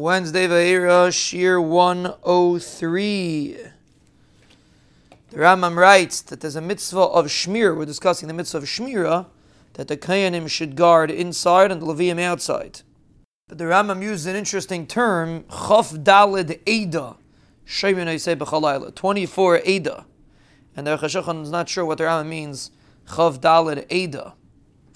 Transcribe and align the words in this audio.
Wednesday 0.00 0.48
Vayera, 0.48 1.08
Shiur 1.10 1.62
103. 1.62 3.56
The 5.28 5.36
Rambam 5.36 5.76
writes 5.76 6.22
that 6.22 6.40
there's 6.40 6.56
a 6.56 6.62
mitzvah 6.62 7.00
of 7.00 7.26
Shmir. 7.26 7.76
We're 7.76 7.84
discussing 7.84 8.26
the 8.26 8.32
mitzvah 8.32 8.56
of 8.58 8.64
Shmira, 8.64 9.26
that 9.74 9.88
the 9.88 9.98
Kayanim 9.98 10.48
should 10.48 10.74
guard 10.74 11.10
inside 11.10 11.70
and 11.70 11.82
the 11.82 11.86
Leviim 11.86 12.18
outside. 12.18 12.80
But 13.46 13.58
the 13.58 13.64
Rambam 13.64 14.02
used 14.02 14.26
an 14.26 14.36
interesting 14.36 14.86
term, 14.86 15.42
Chof 15.44 16.02
Dalid 16.02 16.60
Eda. 16.64 17.16
Shemin 17.66 18.06
B'chalayla, 18.06 18.94
24 18.94 19.60
Eda. 19.66 20.06
And 20.74 20.86
the 20.86 20.96
Chashachan 20.96 21.42
is 21.42 21.50
not 21.50 21.68
sure 21.68 21.84
what 21.84 21.98
the 21.98 22.04
Rambam 22.04 22.28
means, 22.28 22.70
Chof 23.06 23.38
Dalid 23.38 23.84
Eda. 23.92 24.32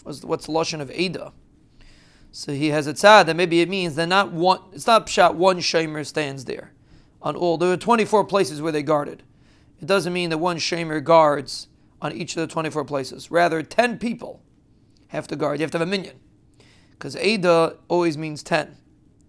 What's 0.02 0.20
the 0.20 0.26
Lashon 0.26 0.80
of 0.80 0.90
Eda? 0.90 1.34
So 2.36 2.52
he 2.52 2.70
has 2.70 2.88
a 2.88 2.92
tzad 2.92 3.26
that 3.26 3.36
maybe 3.36 3.60
it 3.60 3.68
means 3.68 3.94
that 3.94 4.06
not 4.06 4.32
one, 4.32 4.58
it's 4.72 4.88
not 4.88 5.06
pshat 5.06 5.36
one 5.36 5.58
shamer 5.58 6.04
stands 6.04 6.46
there. 6.46 6.72
On 7.22 7.36
all, 7.36 7.56
there 7.56 7.70
are 7.72 7.76
24 7.76 8.24
places 8.24 8.60
where 8.60 8.72
they 8.72 8.82
guarded. 8.82 9.22
It 9.80 9.86
doesn't 9.86 10.12
mean 10.12 10.30
that 10.30 10.38
one 10.38 10.56
shamer 10.56 11.02
guards 11.02 11.68
on 12.02 12.12
each 12.12 12.36
of 12.36 12.40
the 12.40 12.52
24 12.52 12.86
places. 12.86 13.30
Rather, 13.30 13.62
10 13.62 13.98
people 13.98 14.42
have 15.08 15.28
to 15.28 15.36
guard. 15.36 15.60
You 15.60 15.62
have 15.62 15.70
to 15.70 15.78
have 15.78 15.86
a 15.86 15.90
minyan. 15.90 16.16
Because 16.90 17.16
Eda 17.16 17.76
always 17.86 18.18
means 18.18 18.42
10. 18.42 18.78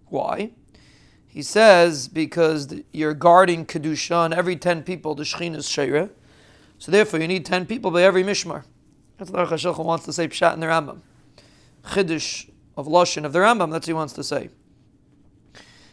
Why? 0.06 0.50
He 1.28 1.42
says 1.42 2.08
because 2.08 2.74
you're 2.92 3.14
guarding 3.14 3.66
Kedusha 3.66 4.16
on 4.16 4.32
every 4.32 4.56
10 4.56 4.82
people, 4.82 5.14
the 5.14 5.22
Shechin 5.22 5.54
is 5.54 5.66
Sheira. 5.66 6.10
So 6.78 6.90
therefore, 6.90 7.20
you 7.20 7.28
need 7.28 7.46
10 7.46 7.66
people 7.66 7.92
by 7.92 8.02
every 8.02 8.24
Mishmar. 8.24 8.64
That's 9.16 9.30
what 9.30 9.48
Aruch 9.48 9.84
wants 9.84 10.04
to 10.06 10.12
say 10.12 10.26
Pshat 10.26 10.54
in 10.54 10.60
the 10.60 10.66
Rambam. 10.66 11.02
Chiddush 11.84 12.50
of 12.76 12.86
Lashon 12.86 13.24
of 13.24 13.32
the 13.32 13.38
Rambam, 13.38 13.70
that's 13.70 13.84
what 13.84 13.86
he 13.86 13.92
wants 13.92 14.12
to 14.14 14.24
say. 14.24 14.50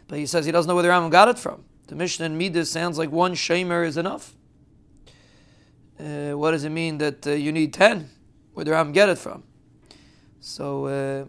But 0.07 0.19
he 0.19 0.25
says 0.25 0.45
he 0.45 0.51
doesn't 0.51 0.67
know 0.67 0.75
where 0.75 0.83
the 0.83 0.89
Rambam 0.89 1.11
got 1.11 1.29
it 1.29 1.39
from. 1.39 1.63
The 1.87 1.95
Mishnah 1.95 2.25
in 2.25 2.37
Middos 2.37 2.67
sounds 2.67 2.97
like 2.97 3.11
one 3.11 3.33
shamer 3.33 3.85
is 3.85 3.97
enough. 3.97 4.35
Uh, 5.99 6.31
what 6.31 6.51
does 6.51 6.63
it 6.63 6.69
mean 6.69 6.97
that 6.97 7.25
uh, 7.25 7.31
you 7.31 7.51
need 7.51 7.73
10? 7.73 8.09
Where 8.53 8.65
the 8.65 8.71
Rambam 8.71 8.93
get 8.93 9.09
it 9.09 9.17
from? 9.17 9.43
So 10.39 10.85
uh, 10.87 11.25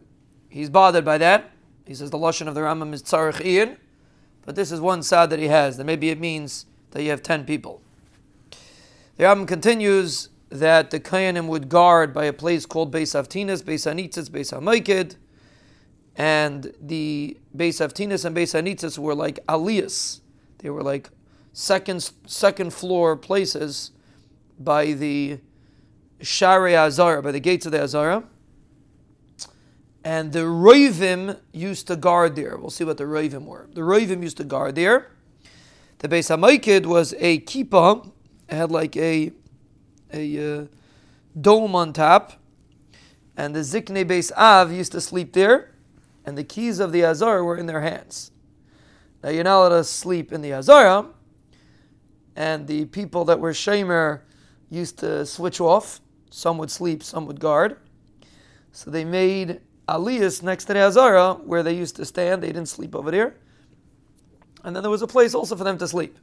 he's 0.48 0.70
bothered 0.70 1.05
by 1.05 1.19
that. 1.19 1.51
He 1.86 1.95
says 1.95 2.11
the 2.11 2.19
Lashon 2.19 2.48
of 2.48 2.55
the 2.55 2.62
Rambam 2.62 2.92
is 2.92 3.03
Tzarich 3.03 3.42
Iyun, 3.42 3.77
but 4.45 4.57
this 4.57 4.73
is 4.73 4.81
one 4.81 5.03
side 5.03 5.31
that 5.31 5.39
he 5.39 5.48
has, 5.48 5.77
that 5.77 5.84
maybe 5.84 6.11
it 6.11 6.19
means 6.19 6.67
that 6.91 7.03
you 7.03 7.11
have 7.11 7.23
10 7.23 7.45
people. 7.45 7.83
The 9.17 9.25
Rambam 9.25 9.47
continues 9.47 10.31
that 10.48 10.91
the 10.91 11.01
Kayanim 11.01 11.47
would 11.47 11.69
guard 11.69 12.12
by 12.12 12.25
a 12.25 12.33
place 12.33 12.67
called 12.67 12.92
Beis 12.92 13.14
Avtinas, 13.14 13.62
Beis 13.62 13.86
Anitzitz, 13.91 14.31
Beis 14.31 14.53
HaMaikid, 14.53 15.17
and 16.17 16.73
the 16.81 17.37
Beis 17.57 17.81
Avtinas 17.84 18.25
and 18.25 18.37
Beis 18.37 18.55
Anitzitz 18.55 18.98
were 18.98 19.15
like 19.15 19.45
aliyas. 19.47 20.20
They 20.59 20.70
were 20.70 20.83
like 20.83 21.11
second 21.53 22.11
second 22.27 22.73
floor 22.73 23.17
places 23.17 23.91
by 24.59 24.92
the 24.92 25.41
Shari 26.20 26.77
Azara, 26.77 27.23
by 27.23 27.33
the 27.33 27.41
gates 27.41 27.67
of 27.67 27.73
the 27.73 27.83
Azara. 27.83 28.25
And 30.05 30.33
the 30.33 30.41
Ravim 30.41 31.39
used 31.53 31.87
to 31.89 31.97
guard 31.97 32.37
there. 32.37 32.57
We'll 32.59 32.70
see 32.70 32.85
what 32.85 32.98
the 32.98 33.05
Ravim 33.05 33.47
were. 33.47 33.69
The 33.73 33.81
Ravim 33.81 34.23
used 34.23 34.37
to 34.37 34.45
guard 34.45 34.75
there. 34.75 35.11
The 35.98 36.09
Beis 36.09 36.29
HaMaikid 36.37 36.87
was 36.87 37.15
a 37.19 37.41
kippah. 37.41 38.11
It 38.48 38.55
had 38.55 38.70
like 38.70 38.97
a, 38.97 39.33
a 40.12 40.59
uh, 40.59 40.67
dome 41.41 41.75
on 41.75 41.95
top. 41.95 42.35
And 43.35 43.55
the 43.55 43.61
Zikne 43.61 44.05
Beis 44.05 44.31
Av 44.37 44.70
used 44.70 44.92
to 44.92 45.01
sleep 45.01 45.33
there 45.33 45.73
and 46.25 46.36
the 46.39 46.44
keys 46.44 46.80
of 46.80 46.92
the 46.92 47.05
Azara 47.05 47.44
were 47.44 47.56
in 47.56 47.67
their 47.67 47.80
hands. 47.80 48.30
Now 49.22 49.30
you're 49.30 49.44
not 49.44 49.58
allowed 49.58 49.77
to 49.77 49.84
sleep 49.84 50.33
in 50.33 50.42
the 50.42 50.53
Azara, 50.53 51.06
and 52.36 52.67
the 52.67 52.86
people 52.86 53.25
that 53.27 53.39
were 53.41 53.53
Shamer 53.53 54.20
used 54.70 54.98
to 54.98 55.25
switch 55.25 55.61
off. 55.61 56.00
Some 56.30 56.58
would 56.58 56.70
sleep, 56.70 57.02
some 57.02 57.27
would 57.27 57.40
guard. 57.40 57.79
So 58.73 58.90
they 58.90 59.05
made 59.05 59.61
Aliyas 59.89 60.42
next 60.42 60.64
to 60.64 60.73
the 60.73 60.80
Azara 60.80 61.34
where 61.34 61.63
they 61.63 61.74
used 61.74 61.96
to 61.96 62.05
stand. 62.05 62.42
They 62.42 62.48
didn't 62.48 62.67
sleep 62.67 62.95
over 62.95 63.11
there. 63.11 63.36
And 64.64 64.74
then 64.74 64.83
there 64.83 64.90
was 64.90 65.02
a 65.02 65.07
place 65.07 65.34
also 65.34 65.55
for 65.57 65.64
them 65.64 65.79
to 65.79 65.86
sleep. 65.86 66.18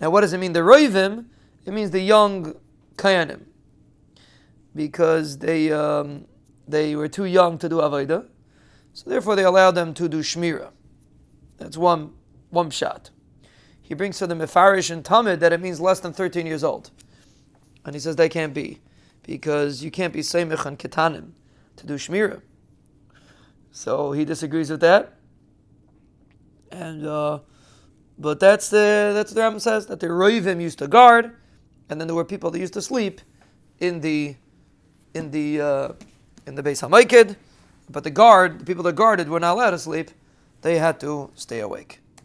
Now, 0.00 0.10
what 0.10 0.22
does 0.22 0.32
it 0.32 0.38
mean? 0.38 0.52
The 0.52 0.60
Roivim, 0.60 1.26
it 1.66 1.72
means 1.72 1.90
the 1.90 2.00
young 2.00 2.54
Kayanim. 2.96 3.42
Because 4.74 5.38
they, 5.38 5.70
um, 5.72 6.24
they 6.66 6.96
were 6.96 7.08
too 7.08 7.24
young 7.24 7.58
to 7.58 7.68
do 7.68 7.76
Avodah. 7.76 8.26
So 8.94 9.08
therefore, 9.08 9.36
they 9.36 9.44
allowed 9.44 9.72
them 9.72 9.94
to 9.94 10.08
do 10.08 10.20
shmira. 10.20 10.70
That's 11.58 11.76
one 11.76 12.12
one 12.50 12.70
shot. 12.70 13.10
He 13.80 13.94
brings 13.94 14.18
to 14.18 14.26
the 14.26 14.34
Mefarish 14.34 14.90
and 14.90 15.02
Tamid 15.02 15.40
that 15.40 15.52
it 15.52 15.60
means 15.60 15.80
less 15.80 16.00
than 16.00 16.12
13 16.12 16.46
years 16.46 16.62
old. 16.62 16.90
And 17.84 17.94
he 17.94 18.00
says 18.00 18.16
they 18.16 18.28
can't 18.28 18.54
be, 18.54 18.80
because 19.22 19.82
you 19.82 19.90
can't 19.90 20.12
be 20.12 20.20
Seimich 20.20 20.64
and 20.64 20.78
Ketanim 20.78 21.32
to 21.76 21.86
do 21.86 21.94
Shmira. 21.94 22.42
So 23.70 24.12
he 24.12 24.24
disagrees 24.24 24.70
with 24.70 24.80
that. 24.80 25.14
And 26.70 27.06
uh, 27.06 27.40
but 28.18 28.38
that's 28.38 28.68
the 28.68 29.12
that's 29.14 29.32
what 29.32 29.34
the 29.34 29.40
Rambam 29.40 29.60
says 29.60 29.86
that 29.86 30.00
the 30.00 30.06
Roivim 30.06 30.60
used 30.60 30.78
to 30.78 30.88
guard, 30.88 31.36
and 31.90 32.00
then 32.00 32.06
there 32.08 32.14
were 32.14 32.24
people 32.24 32.50
that 32.50 32.58
used 32.58 32.74
to 32.74 32.82
sleep 32.82 33.20
in 33.78 34.00
the 34.00 34.36
in 35.14 35.30
the 35.30 35.60
uh, 35.60 35.88
in 36.46 36.54
the 36.54 36.62
Beis 36.62 36.86
Hamaikid. 36.86 37.36
But 37.92 38.04
the 38.04 38.10
guard, 38.10 38.60
the 38.60 38.64
people 38.64 38.82
that 38.84 38.96
guarded, 38.96 39.28
were 39.28 39.40
not 39.40 39.54
allowed 39.54 39.70
to 39.70 39.78
sleep. 39.78 40.10
They 40.62 40.78
had 40.78 40.98
to 41.00 41.30
stay 41.34 41.60
awake. 41.60 42.00